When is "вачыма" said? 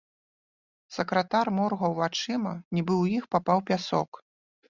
2.01-2.53